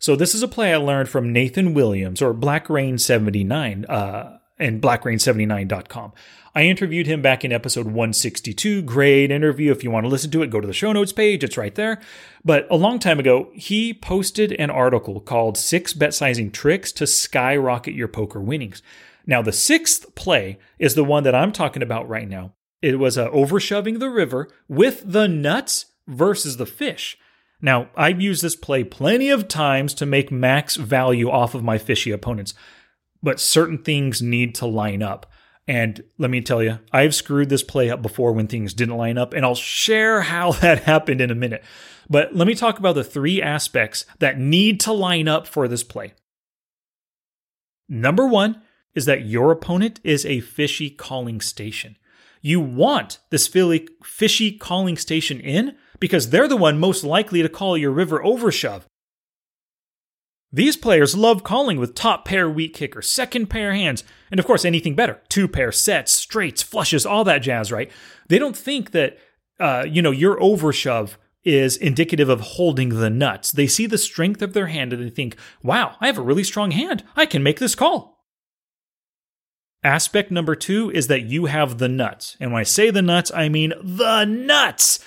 So 0.00 0.16
this 0.16 0.34
is 0.34 0.42
a 0.42 0.48
play 0.48 0.74
I 0.74 0.78
learned 0.78 1.08
from 1.08 1.32
Nathan 1.32 1.74
Williams 1.74 2.20
or 2.20 2.32
Black 2.32 2.68
Rain 2.68 2.98
79 2.98 3.84
uh, 3.84 4.38
and 4.58 4.82
blackrain79.com. 4.82 6.12
I 6.56 6.62
interviewed 6.62 7.06
him 7.06 7.22
back 7.22 7.44
in 7.44 7.52
episode 7.52 7.86
162. 7.86 8.82
Great 8.82 9.30
interview. 9.30 9.70
If 9.70 9.84
you 9.84 9.92
want 9.92 10.06
to 10.06 10.10
listen 10.10 10.32
to 10.32 10.42
it, 10.42 10.50
go 10.50 10.60
to 10.60 10.66
the 10.66 10.72
show 10.72 10.92
notes 10.92 11.12
page. 11.12 11.44
It's 11.44 11.56
right 11.56 11.74
there. 11.76 12.00
But 12.44 12.66
a 12.68 12.76
long 12.76 12.98
time 12.98 13.20
ago, 13.20 13.50
he 13.54 13.94
posted 13.94 14.52
an 14.52 14.70
article 14.70 15.20
called 15.20 15.56
Six 15.56 15.92
Bet 15.92 16.14
Sizing 16.14 16.50
Tricks 16.50 16.90
to 16.92 17.06
Skyrocket 17.06 17.94
Your 17.94 18.08
Poker 18.08 18.40
Winnings. 18.40 18.82
Now, 19.26 19.42
the 19.42 19.52
sixth 19.52 20.14
play 20.14 20.58
is 20.78 20.94
the 20.94 21.04
one 21.04 21.24
that 21.24 21.34
I'm 21.34 21.52
talking 21.52 21.82
about 21.82 22.08
right 22.08 22.28
now. 22.28 22.54
It 22.80 22.98
was 22.98 23.18
uh, 23.18 23.28
overshoving 23.30 23.98
the 23.98 24.10
river 24.10 24.48
with 24.68 25.02
the 25.04 25.26
nuts 25.26 25.86
versus 26.06 26.56
the 26.56 26.66
fish. 26.66 27.18
Now, 27.60 27.88
I've 27.96 28.20
used 28.20 28.42
this 28.42 28.54
play 28.54 28.84
plenty 28.84 29.30
of 29.30 29.48
times 29.48 29.94
to 29.94 30.06
make 30.06 30.30
max 30.30 30.76
value 30.76 31.30
off 31.30 31.54
of 31.54 31.64
my 31.64 31.78
fishy 31.78 32.12
opponents, 32.12 32.54
but 33.22 33.40
certain 33.40 33.78
things 33.78 34.22
need 34.22 34.54
to 34.56 34.66
line 34.66 35.02
up. 35.02 35.26
And 35.66 36.04
let 36.16 36.30
me 36.30 36.40
tell 36.42 36.62
you, 36.62 36.78
I've 36.92 37.14
screwed 37.14 37.48
this 37.48 37.64
play 37.64 37.90
up 37.90 38.02
before 38.02 38.32
when 38.32 38.46
things 38.46 38.72
didn't 38.72 38.96
line 38.96 39.18
up, 39.18 39.32
and 39.32 39.44
I'll 39.44 39.56
share 39.56 40.20
how 40.20 40.52
that 40.60 40.84
happened 40.84 41.20
in 41.20 41.30
a 41.30 41.34
minute. 41.34 41.64
But 42.08 42.36
let 42.36 42.46
me 42.46 42.54
talk 42.54 42.78
about 42.78 42.94
the 42.94 43.02
three 43.02 43.42
aspects 43.42 44.04
that 44.20 44.38
need 44.38 44.78
to 44.80 44.92
line 44.92 45.26
up 45.26 45.46
for 45.46 45.66
this 45.66 45.82
play. 45.82 46.14
Number 47.88 48.26
one 48.26 48.62
is 48.96 49.04
that 49.04 49.26
your 49.26 49.52
opponent 49.52 50.00
is 50.02 50.26
a 50.26 50.40
fishy 50.40 50.90
calling 50.90 51.40
station. 51.40 51.96
You 52.42 52.58
want 52.58 53.20
this 53.30 53.46
fishy 53.46 54.52
calling 54.52 54.96
station 54.96 55.38
in 55.38 55.76
because 56.00 56.30
they're 56.30 56.48
the 56.48 56.56
one 56.56 56.78
most 56.78 57.04
likely 57.04 57.42
to 57.42 57.48
call 57.48 57.76
your 57.76 57.92
river 57.92 58.20
overshove. 58.20 58.82
These 60.52 60.76
players 60.76 61.16
love 61.16 61.44
calling 61.44 61.78
with 61.78 61.94
top 61.94 62.24
pair 62.24 62.48
weak 62.48 62.72
kicker, 62.72 63.02
second 63.02 63.48
pair 63.48 63.74
hands, 63.74 64.04
and 64.30 64.40
of 64.40 64.46
course 64.46 64.64
anything 64.64 64.94
better. 64.94 65.20
Two 65.28 65.48
pair 65.48 65.70
sets, 65.70 66.12
straights, 66.12 66.62
flushes, 66.62 67.04
all 67.04 67.24
that 67.24 67.38
jazz, 67.38 67.70
right? 67.70 67.90
They 68.28 68.38
don't 68.38 68.56
think 68.56 68.92
that 68.92 69.18
uh, 69.58 69.84
you 69.88 70.02
know, 70.02 70.10
your 70.10 70.38
overshove 70.38 71.16
is 71.44 71.76
indicative 71.76 72.28
of 72.28 72.40
holding 72.40 72.90
the 72.90 73.10
nuts. 73.10 73.52
They 73.52 73.66
see 73.66 73.86
the 73.86 73.98
strength 73.98 74.42
of 74.42 74.52
their 74.52 74.66
hand 74.66 74.92
and 74.92 75.02
they 75.02 75.10
think, 75.10 75.36
wow, 75.62 75.96
I 76.00 76.06
have 76.06 76.18
a 76.18 76.22
really 76.22 76.44
strong 76.44 76.72
hand. 76.72 77.04
I 77.14 77.26
can 77.26 77.42
make 77.42 77.58
this 77.58 77.74
call. 77.74 78.15
Aspect 79.86 80.32
number 80.32 80.56
two 80.56 80.90
is 80.90 81.06
that 81.06 81.26
you 81.26 81.44
have 81.44 81.78
the 81.78 81.88
nuts. 81.88 82.36
And 82.40 82.52
when 82.52 82.58
I 82.58 82.64
say 82.64 82.90
the 82.90 83.02
nuts, 83.02 83.30
I 83.32 83.48
mean 83.48 83.72
the 83.80 84.24
nuts. 84.24 84.98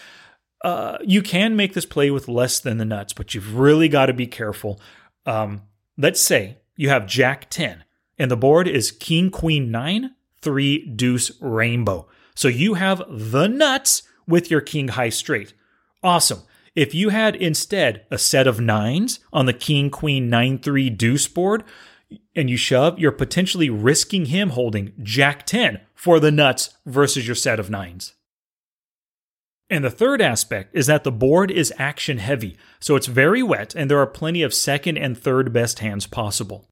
Uh, 0.64 0.98
you 1.04 1.22
can 1.22 1.58
make 1.58 1.74
this 1.74 1.86
play 1.86 2.10
with 2.12 2.30
less 2.30 2.62
than 2.62 2.78
the 2.78 2.86
nuts, 2.86 3.12
but 3.12 3.36
you've 3.36 3.56
really 3.56 3.90
got 3.90 4.06
to 4.06 4.14
be 4.14 4.26
careful. 4.26 4.80
Um, 5.26 5.64
let's 5.98 6.22
say 6.22 6.60
you 6.78 6.88
have 6.88 7.08
Jack 7.08 7.50
10, 7.50 7.84
and 8.18 8.32
the 8.32 8.38
board 8.38 8.70
is 8.70 8.94
King, 8.94 9.32
Queen 9.32 9.70
9, 9.70 10.16
3, 10.42 10.86
Deuce, 10.96 11.34
Rainbow. 11.42 12.08
So 12.34 12.48
you 12.48 12.76
have 12.76 13.04
the 13.10 13.48
nuts 13.48 14.04
with 14.28 14.50
your 14.50 14.62
King 14.62 14.88
High 14.88 15.10
Straight. 15.10 15.54
Awesome. 16.02 16.44
If 16.74 16.96
you 16.96 17.10
had 17.10 17.36
instead 17.36 18.06
a 18.10 18.18
set 18.18 18.48
of 18.48 18.62
nines 18.62 19.20
on 19.34 19.46
the 19.46 19.52
King, 19.52 19.90
Queen, 19.90 20.30
9, 20.30 20.60
3 20.60 20.90
Deuce 20.90 21.28
board, 21.28 21.66
and 22.36 22.50
you 22.50 22.58
shove, 22.58 23.00
you're 23.00 23.12
potentially 23.12 23.70
risking 23.70 24.25
him 24.25 24.50
holding 24.51 24.94
Jack 25.01 25.46
10 25.46 25.82
for 25.94 26.20
the 26.20 26.32
nuts 26.32 26.72
versus 26.86 27.28
your 27.28 27.36
set 27.36 27.60
of 27.60 27.70
nines. 27.70 28.13
And 29.70 29.84
the 29.84 29.92
third 29.92 30.22
aspect 30.22 30.75
is 30.75 30.88
that 30.88 31.04
the 31.04 31.12
board 31.12 31.51
is 31.51 31.74
action 31.78 32.18
heavy, 32.18 32.58
so 32.80 32.96
it's 32.96 33.06
very 33.06 33.44
wet 33.44 33.75
and 33.75 33.89
there 33.89 34.00
are 34.00 34.08
plenty 34.08 34.42
of 34.42 34.54
second 34.54 34.98
and 34.98 35.18
third 35.18 35.54
best 35.54 35.80
hands 35.80 36.08
possible. 36.08 36.66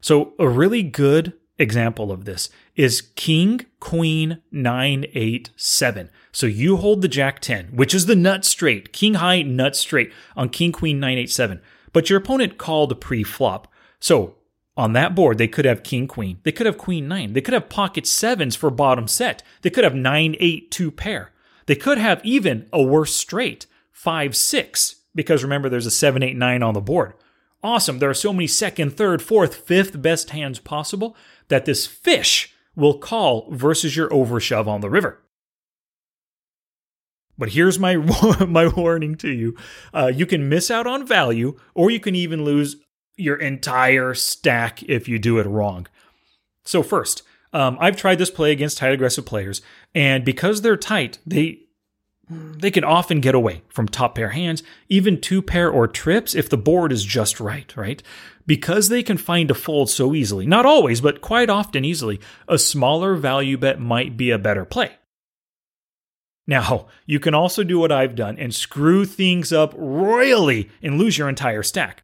So, 0.00 0.34
a 0.38 0.48
really 0.48 0.82
good 0.82 1.34
example 1.58 2.12
of 2.12 2.24
this 2.24 2.48
is 2.76 3.00
King, 3.16 3.66
Queen, 3.80 4.40
9, 4.52 5.06
8, 5.12 5.50
7. 5.56 6.10
So 6.32 6.46
you 6.46 6.76
hold 6.76 7.02
the 7.02 7.08
Jack 7.08 7.40
10, 7.40 7.70
which 7.74 7.94
is 7.94 8.06
the 8.06 8.16
nut 8.16 8.44
straight, 8.44 8.92
King 8.92 9.14
high, 9.14 9.42
nut 9.42 9.74
straight 9.76 10.12
on 10.36 10.48
King, 10.48 10.72
Queen, 10.72 11.00
9, 11.00 11.18
8, 11.18 11.30
7. 11.30 11.60
But 11.92 12.08
your 12.08 12.20
opponent 12.20 12.58
called 12.58 13.00
pre 13.00 13.24
flop. 13.24 13.68
So 14.00 14.36
on 14.76 14.92
that 14.92 15.14
board, 15.14 15.38
they 15.38 15.48
could 15.48 15.64
have 15.64 15.82
king 15.82 16.06
queen. 16.06 16.38
They 16.44 16.52
could 16.52 16.66
have 16.66 16.78
queen 16.78 17.08
nine. 17.08 17.32
They 17.32 17.40
could 17.40 17.54
have 17.54 17.68
pocket 17.68 18.06
sevens 18.06 18.54
for 18.54 18.70
bottom 18.70 19.08
set. 19.08 19.42
They 19.62 19.70
could 19.70 19.84
have 19.84 19.94
nine 19.94 20.36
eight 20.38 20.70
two 20.70 20.90
pair. 20.90 21.32
They 21.66 21.74
could 21.74 21.98
have 21.98 22.24
even 22.24 22.68
a 22.72 22.82
worse 22.82 23.14
straight 23.14 23.66
five 23.90 24.36
six 24.36 25.02
because 25.14 25.42
remember 25.42 25.68
there's 25.68 25.86
a 25.86 25.90
seven 25.90 26.22
eight 26.22 26.36
nine 26.36 26.62
on 26.62 26.74
the 26.74 26.80
board. 26.80 27.14
Awesome. 27.62 27.98
There 27.98 28.08
are 28.08 28.14
so 28.14 28.32
many 28.32 28.46
second, 28.46 28.96
third, 28.96 29.20
fourth, 29.20 29.56
fifth 29.56 30.00
best 30.00 30.30
hands 30.30 30.60
possible 30.60 31.16
that 31.48 31.64
this 31.64 31.86
fish 31.86 32.54
will 32.76 32.98
call 32.98 33.48
versus 33.50 33.96
your 33.96 34.08
overshove 34.10 34.68
on 34.68 34.80
the 34.80 34.88
river. 34.88 35.20
But 37.36 37.50
here's 37.50 37.78
my 37.78 37.96
my 38.46 38.68
warning 38.68 39.16
to 39.16 39.30
you: 39.30 39.56
uh, 39.92 40.12
you 40.14 40.24
can 40.24 40.48
miss 40.48 40.70
out 40.70 40.86
on 40.86 41.06
value, 41.06 41.58
or 41.74 41.90
you 41.90 41.98
can 41.98 42.14
even 42.14 42.44
lose 42.44 42.76
your 43.18 43.36
entire 43.36 44.14
stack 44.14 44.82
if 44.84 45.08
you 45.08 45.18
do 45.18 45.38
it 45.38 45.46
wrong. 45.46 45.86
So 46.64 46.82
first, 46.82 47.22
um, 47.52 47.76
I've 47.80 47.96
tried 47.96 48.18
this 48.18 48.30
play 48.30 48.52
against 48.52 48.78
tight 48.78 48.92
aggressive 48.92 49.26
players, 49.26 49.62
and 49.94 50.24
because 50.24 50.62
they're 50.62 50.76
tight, 50.76 51.18
they 51.26 51.60
they 52.30 52.70
can 52.70 52.84
often 52.84 53.20
get 53.20 53.34
away 53.34 53.62
from 53.68 53.88
top 53.88 54.14
pair 54.14 54.30
hands, 54.30 54.62
even 54.88 55.18
two 55.18 55.40
pair 55.40 55.70
or 55.70 55.88
trips 55.88 56.34
if 56.34 56.50
the 56.50 56.58
board 56.58 56.92
is 56.92 57.04
just 57.04 57.40
right, 57.40 57.74
right? 57.74 58.02
Because 58.46 58.88
they 58.90 59.02
can 59.02 59.16
find 59.16 59.50
a 59.50 59.54
fold 59.54 59.88
so 59.88 60.14
easily, 60.14 60.46
not 60.46 60.66
always, 60.66 61.00
but 61.00 61.22
quite 61.22 61.48
often 61.48 61.86
easily, 61.86 62.20
a 62.46 62.58
smaller 62.58 63.14
value 63.14 63.56
bet 63.56 63.80
might 63.80 64.18
be 64.18 64.30
a 64.30 64.38
better 64.38 64.66
play. 64.66 64.92
Now, 66.46 66.88
you 67.06 67.20
can 67.20 67.34
also 67.34 67.62
do 67.62 67.78
what 67.78 67.92
I've 67.92 68.14
done 68.14 68.38
and 68.38 68.54
screw 68.54 69.04
things 69.04 69.52
up 69.52 69.74
royally 69.76 70.70
and 70.82 70.98
lose 70.98 71.16
your 71.16 71.28
entire 71.28 71.62
stack. 71.62 72.02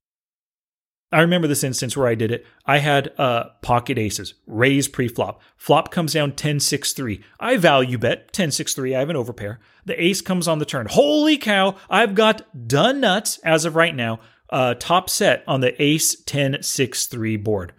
I 1.14 1.20
remember 1.20 1.46
this 1.46 1.62
instance 1.62 1.96
where 1.96 2.08
I 2.08 2.16
did 2.16 2.32
it. 2.32 2.44
I 2.66 2.78
had 2.78 3.12
uh, 3.18 3.50
pocket 3.62 3.98
aces, 3.98 4.34
raise 4.48 4.88
pre-flop. 4.88 5.40
Flop 5.56 5.92
comes 5.92 6.12
down 6.12 6.32
10-6-3. 6.32 7.22
I 7.38 7.56
value 7.56 7.98
bet 7.98 8.32
10-6-3. 8.32 8.96
I 8.96 8.98
have 8.98 9.10
an 9.10 9.16
overpair. 9.16 9.58
The 9.84 10.02
ace 10.02 10.20
comes 10.20 10.48
on 10.48 10.58
the 10.58 10.64
turn. 10.64 10.88
Holy 10.90 11.36
cow! 11.36 11.76
I've 11.88 12.16
got 12.16 12.66
done 12.66 13.00
nuts 13.00 13.38
as 13.44 13.64
of 13.64 13.76
right 13.76 13.94
now. 13.94 14.18
Uh, 14.50 14.74
top 14.74 15.08
set 15.08 15.44
on 15.46 15.60
the 15.60 15.80
ace 15.80 16.20
10-6-3 16.24 17.42
board. 17.44 17.72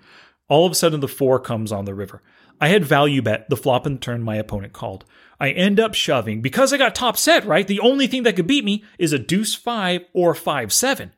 All 0.47 0.65
of 0.65 0.71
a 0.71 0.75
sudden, 0.75 1.01
the 1.01 1.07
four 1.09 1.37
comes 1.39 1.73
on 1.73 1.83
the 1.83 1.93
river. 1.93 2.21
I 2.61 2.69
had 2.69 2.85
value 2.85 3.21
bet 3.21 3.49
the 3.49 3.57
flop 3.57 3.85
and 3.85 3.97
the 3.97 4.01
turn 4.01 4.23
my 4.23 4.37
opponent 4.37 4.71
called. 4.71 5.03
I 5.41 5.49
end 5.49 5.77
up 5.77 5.93
shoving 5.93 6.41
because 6.41 6.71
I 6.71 6.77
got 6.77 6.95
top 6.95 7.17
set, 7.17 7.45
right? 7.45 7.67
The 7.67 7.81
only 7.81 8.07
thing 8.07 8.23
that 8.23 8.37
could 8.37 8.47
beat 8.47 8.63
me 8.63 8.85
is 8.97 9.11
a 9.11 9.19
deuce 9.19 9.53
five 9.53 10.05
or 10.13 10.33
five 10.33 10.71
seven. 10.71 11.11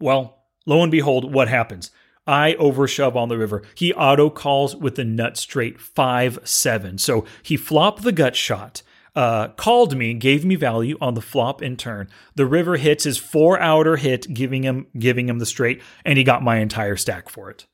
Well, 0.00 0.35
Lo 0.66 0.82
and 0.82 0.90
behold, 0.90 1.32
what 1.32 1.48
happens? 1.48 1.90
I 2.26 2.54
overshove 2.54 3.14
on 3.14 3.28
the 3.28 3.38
river. 3.38 3.62
He 3.74 3.94
auto 3.94 4.30
calls 4.30 4.74
with 4.74 4.96
the 4.96 5.04
nut 5.04 5.36
straight 5.36 5.80
5 5.80 6.40
7. 6.42 6.98
So 6.98 7.24
he 7.42 7.56
flopped 7.56 8.02
the 8.02 8.12
gut 8.12 8.34
shot, 8.34 8.82
uh, 9.14 9.48
called 9.48 9.96
me, 9.96 10.12
gave 10.12 10.44
me 10.44 10.56
value 10.56 10.98
on 11.00 11.14
the 11.14 11.20
flop 11.20 11.60
and 11.60 11.78
turn. 11.78 12.08
The 12.34 12.46
river 12.46 12.76
hits 12.76 13.04
his 13.04 13.16
four 13.16 13.60
outer 13.60 13.96
hit, 13.96 14.34
giving 14.34 14.64
him 14.64 14.88
giving 14.98 15.28
him 15.28 15.38
the 15.38 15.46
straight, 15.46 15.80
and 16.04 16.18
he 16.18 16.24
got 16.24 16.42
my 16.42 16.58
entire 16.58 16.96
stack 16.96 17.28
for 17.28 17.48
it. 17.48 17.66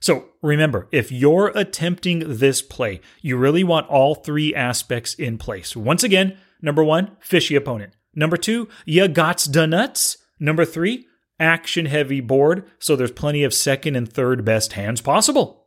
So 0.00 0.26
remember, 0.42 0.86
if 0.92 1.10
you're 1.10 1.50
attempting 1.56 2.38
this 2.38 2.62
play, 2.62 3.00
you 3.20 3.36
really 3.36 3.64
want 3.64 3.88
all 3.88 4.14
three 4.14 4.54
aspects 4.54 5.14
in 5.14 5.38
place. 5.38 5.74
Once 5.74 6.04
again, 6.04 6.38
number 6.62 6.84
one, 6.84 7.16
fishy 7.18 7.56
opponent. 7.56 7.94
Number 8.14 8.36
two, 8.36 8.68
you 8.86 9.04
gots 9.08 9.52
the 9.52 9.66
nuts. 9.66 10.18
Number 10.38 10.64
three, 10.64 11.07
action 11.40 11.86
heavy 11.86 12.20
board, 12.20 12.64
so 12.78 12.96
there's 12.96 13.10
plenty 13.10 13.44
of 13.44 13.54
second 13.54 13.96
and 13.96 14.10
third 14.10 14.44
best 14.44 14.74
hands 14.74 15.00
possible. 15.00 15.57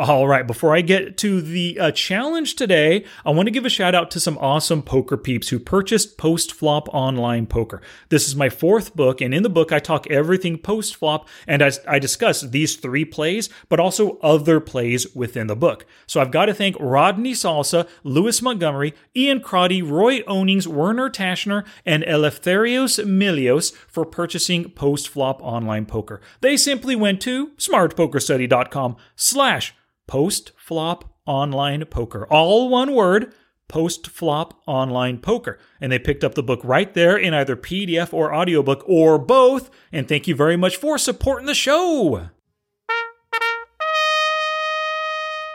All 0.00 0.28
right, 0.28 0.46
before 0.46 0.76
I 0.76 0.80
get 0.80 1.16
to 1.18 1.42
the 1.42 1.76
uh, 1.80 1.90
challenge 1.90 2.54
today, 2.54 3.04
I 3.26 3.30
want 3.30 3.48
to 3.48 3.50
give 3.50 3.66
a 3.66 3.68
shout 3.68 3.96
out 3.96 4.12
to 4.12 4.20
some 4.20 4.38
awesome 4.38 4.80
poker 4.80 5.16
peeps 5.16 5.48
who 5.48 5.58
purchased 5.58 6.16
Post 6.16 6.54
Flop 6.54 6.88
Online 6.94 7.46
Poker. 7.46 7.82
This 8.08 8.28
is 8.28 8.36
my 8.36 8.48
fourth 8.48 8.94
book, 8.94 9.20
and 9.20 9.34
in 9.34 9.42
the 9.42 9.48
book, 9.48 9.72
I 9.72 9.80
talk 9.80 10.08
everything 10.08 10.56
post 10.56 10.94
flop 10.94 11.28
and 11.48 11.64
I, 11.64 11.72
I 11.88 11.98
discuss 11.98 12.42
these 12.42 12.76
three 12.76 13.04
plays, 13.04 13.48
but 13.68 13.80
also 13.80 14.18
other 14.18 14.60
plays 14.60 15.16
within 15.16 15.48
the 15.48 15.56
book. 15.56 15.84
So 16.06 16.20
I've 16.20 16.30
got 16.30 16.46
to 16.46 16.54
thank 16.54 16.76
Rodney 16.78 17.32
Salsa, 17.32 17.88
Lewis 18.04 18.40
Montgomery, 18.40 18.94
Ian 19.16 19.40
Crotty, 19.40 19.82
Roy 19.82 20.20
Onings, 20.20 20.68
Werner 20.68 21.10
Tashner, 21.10 21.66
and 21.84 22.04
Eleftherios 22.04 23.04
Milios 23.04 23.74
for 23.88 24.04
purchasing 24.04 24.70
Post 24.70 25.08
Flop 25.08 25.42
Online 25.42 25.86
Poker. 25.86 26.20
They 26.40 26.56
simply 26.56 26.94
went 26.94 27.20
to 27.22 27.48
smartpokerstudy.com 27.56 28.94
slash 29.16 29.74
post 30.08 30.50
flop 30.56 31.14
online 31.26 31.84
poker. 31.84 32.26
All 32.28 32.68
one 32.68 32.92
word, 32.92 33.32
post 33.68 34.08
flop 34.08 34.60
online 34.66 35.18
poker. 35.18 35.60
And 35.80 35.92
they 35.92 36.00
picked 36.00 36.24
up 36.24 36.34
the 36.34 36.42
book 36.42 36.60
right 36.64 36.92
there 36.94 37.16
in 37.16 37.34
either 37.34 37.54
PDF 37.54 38.12
or 38.12 38.34
audiobook 38.34 38.82
or 38.86 39.18
both. 39.18 39.70
And 39.92 40.08
thank 40.08 40.26
you 40.26 40.34
very 40.34 40.56
much 40.56 40.76
for 40.76 40.98
supporting 40.98 41.46
the 41.46 41.54
show. 41.54 42.30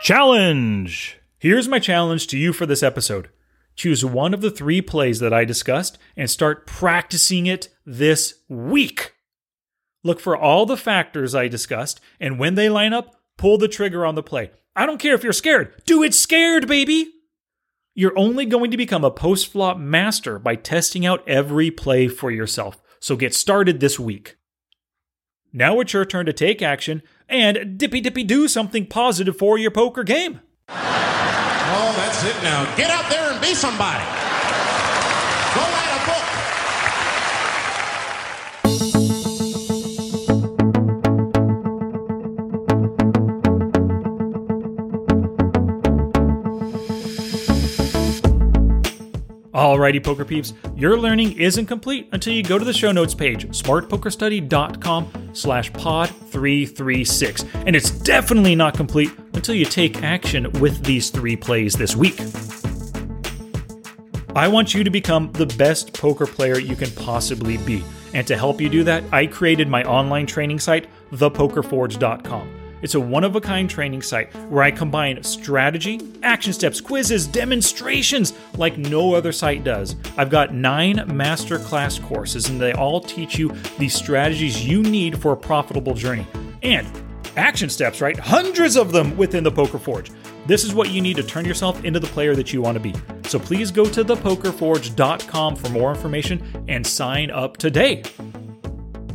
Challenge! 0.01 1.17
Here's 1.39 1.67
my 1.67 1.79
challenge 1.79 2.27
to 2.27 2.37
you 2.37 2.53
for 2.53 2.65
this 2.65 2.83
episode. 2.83 3.29
Choose 3.75 4.05
one 4.05 4.33
of 4.33 4.41
the 4.41 4.51
three 4.51 4.81
plays 4.81 5.19
that 5.19 5.33
I 5.33 5.45
discussed 5.45 5.97
and 6.15 6.29
start 6.29 6.67
practicing 6.67 7.47
it 7.47 7.69
this 7.85 8.35
week. 8.47 9.13
Look 10.03 10.19
for 10.19 10.37
all 10.37 10.65
the 10.65 10.77
factors 10.77 11.33
I 11.33 11.47
discussed, 11.47 11.99
and 12.19 12.37
when 12.37 12.55
they 12.55 12.69
line 12.69 12.93
up, 12.93 13.15
pull 13.37 13.57
the 13.57 13.67
trigger 13.67 14.05
on 14.05 14.15
the 14.15 14.23
play. 14.23 14.51
I 14.75 14.85
don't 14.85 14.99
care 14.99 15.13
if 15.13 15.23
you're 15.23 15.33
scared. 15.33 15.81
Do 15.85 16.03
it 16.03 16.13
scared, 16.13 16.67
baby! 16.67 17.11
You're 17.95 18.17
only 18.17 18.45
going 18.45 18.71
to 18.71 18.77
become 18.77 19.03
a 19.03 19.11
post 19.11 19.51
flop 19.51 19.77
master 19.77 20.39
by 20.39 20.55
testing 20.55 21.05
out 21.05 21.27
every 21.27 21.69
play 21.69 22.07
for 22.07 22.31
yourself. 22.31 22.81
So 22.99 23.15
get 23.15 23.35
started 23.35 23.79
this 23.79 23.99
week. 23.99 24.37
Now 25.51 25.79
it's 25.79 25.93
your 25.93 26.05
turn 26.05 26.25
to 26.25 26.33
take 26.33 26.63
action 26.63 27.03
and 27.29 27.77
dippy 27.77 28.01
dippy 28.01 28.23
do 28.23 28.47
something 28.47 28.87
positive 28.87 29.37
for 29.37 29.59
your 29.59 29.69
poker 29.69 30.03
game. 30.03 30.39
Oh, 30.69 31.93
that's 31.95 32.23
it 32.23 32.41
now. 32.43 32.75
Get 32.75 32.89
out 32.89 33.09
there 33.11 33.31
and 33.31 33.39
be 33.39 33.53
somebody. 33.53 34.22
Alrighty, 49.73 50.03
poker 50.03 50.23
peeps, 50.23 50.53
your 50.75 50.99
learning 50.99 51.39
isn't 51.39 51.65
complete 51.65 52.07
until 52.11 52.31
you 52.31 52.43
go 52.43 52.59
to 52.59 52.63
the 52.63 52.73
show 52.73 52.91
notes 52.91 53.15
page, 53.15 53.47
smartpokerstudy.com 53.47 55.31
slash 55.33 55.73
pod 55.73 56.09
336. 56.09 57.43
And 57.65 57.75
it's 57.75 57.89
definitely 57.89 58.53
not 58.53 58.77
complete 58.77 59.09
until 59.33 59.55
you 59.55 59.65
take 59.65 60.03
action 60.03 60.51
with 60.59 60.83
these 60.83 61.09
three 61.09 61.35
plays 61.35 61.73
this 61.73 61.95
week. 61.95 62.19
I 64.35 64.47
want 64.47 64.75
you 64.75 64.83
to 64.83 64.91
become 64.91 65.31
the 65.31 65.47
best 65.47 65.91
poker 65.93 66.27
player 66.27 66.59
you 66.59 66.75
can 66.75 66.91
possibly 66.91 67.57
be. 67.57 67.83
And 68.13 68.27
to 68.27 68.37
help 68.37 68.61
you 68.61 68.69
do 68.69 68.83
that, 68.83 69.03
I 69.11 69.25
created 69.25 69.69
my 69.69 69.83
online 69.85 70.27
training 70.27 70.59
site, 70.59 70.87
thepokerforge.com. 71.13 72.62
It's 72.83 72.95
a 72.95 72.99
one 72.99 73.23
of 73.23 73.37
a 73.37 73.41
kind 73.41 73.69
training 73.69 74.01
site 74.01 74.35
where 74.49 74.61
I 74.61 74.69
combine 74.69 75.23
strategy, 75.23 76.01
action 76.21 76.51
steps, 76.51 76.81
quizzes, 76.81 77.25
demonstrations 77.25 78.33
like 78.57 78.77
no 78.77 79.15
other 79.15 79.31
site 79.31 79.63
does. 79.63 79.95
I've 80.17 80.29
got 80.29 80.53
nine 80.53 80.97
masterclass 80.97 82.03
courses, 82.05 82.49
and 82.49 82.59
they 82.59 82.73
all 82.73 82.99
teach 82.99 83.39
you 83.39 83.55
the 83.79 83.87
strategies 83.87 84.67
you 84.67 84.83
need 84.83 85.17
for 85.17 85.31
a 85.31 85.37
profitable 85.37 85.93
journey. 85.93 86.27
And 86.61 86.85
action 87.37 87.69
steps, 87.69 88.01
right? 88.01 88.19
Hundreds 88.19 88.75
of 88.75 88.91
them 88.91 89.15
within 89.15 89.45
the 89.45 89.51
Poker 89.51 89.79
Forge. 89.79 90.11
This 90.45 90.65
is 90.65 90.73
what 90.73 90.91
you 90.91 91.01
need 91.01 91.15
to 91.15 91.23
turn 91.23 91.45
yourself 91.45 91.85
into 91.85 92.01
the 92.01 92.07
player 92.07 92.35
that 92.35 92.51
you 92.51 92.61
want 92.61 92.75
to 92.75 92.81
be. 92.81 92.93
So 93.29 93.39
please 93.39 93.71
go 93.71 93.85
to 93.85 94.03
thepokerforge.com 94.03 95.55
for 95.55 95.69
more 95.69 95.91
information 95.91 96.65
and 96.67 96.85
sign 96.85 97.31
up 97.31 97.55
today. 97.55 98.03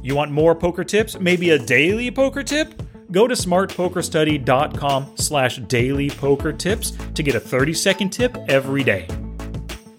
You 0.03 0.15
want 0.15 0.31
more 0.31 0.55
poker 0.55 0.85
tips? 0.85 1.21
Maybe 1.21 1.51
a 1.51 1.59
daily 1.59 2.11
poker 2.11 2.43
tip? 2.43 2.88
Go 3.11 3.27
to 3.27 3.35
smartpokerstudy.com 3.35 5.13
slash 5.17 5.57
daily 5.59 6.11
poker 6.11 6.53
tips 6.53 6.93
to 7.15 7.23
get 7.23 7.35
a 7.35 7.41
30 7.41 7.73
second 7.75 8.11
tip 8.11 8.37
every 8.49 8.85
day. 8.85 9.07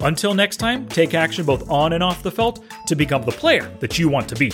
Until 0.01 0.33
next 0.33 0.57
time, 0.57 0.87
take 0.87 1.13
action 1.13 1.45
both 1.45 1.69
on 1.69 1.93
and 1.93 2.03
off 2.03 2.23
the 2.23 2.31
felt 2.31 2.63
to 2.87 2.95
become 2.95 3.23
the 3.23 3.31
player 3.31 3.69
that 3.79 3.99
you 3.99 4.09
want 4.09 4.29
to 4.29 4.35
be. 4.35 4.51